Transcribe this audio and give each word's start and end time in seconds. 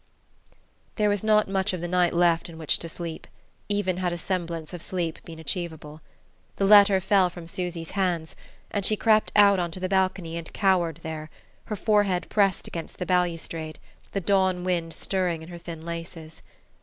There 0.95 1.09
was 1.09 1.23
not 1.23 1.47
much 1.47 1.73
of 1.73 1.79
the 1.81 1.87
night 1.87 2.11
left 2.11 2.49
in 2.49 2.57
which 2.57 2.79
to 2.79 2.89
sleep, 2.89 3.27
even 3.69 3.97
had 3.97 4.11
a 4.11 4.17
semblance 4.17 4.73
of 4.73 4.81
sleep 4.81 5.19
been 5.25 5.37
achievable. 5.37 6.01
The 6.55 6.65
letter 6.65 6.99
fell 6.99 7.29
from 7.29 7.45
Susy's 7.45 7.91
hands, 7.91 8.35
and 8.71 8.83
she 8.83 8.97
crept 8.97 9.31
out 9.35 9.59
onto 9.59 9.79
the 9.79 9.87
balcony 9.87 10.37
and 10.37 10.51
cowered 10.53 11.01
there, 11.03 11.29
her 11.65 11.75
forehead 11.75 12.25
pressed 12.29 12.67
against 12.67 12.97
the 12.97 13.05
balustrade, 13.05 13.77
the 14.11 14.21
dawn 14.21 14.63
wind 14.63 14.91
stirring 14.93 15.43
in 15.43 15.49
her 15.49 15.59
thin 15.59 15.85
laces. 15.85 16.41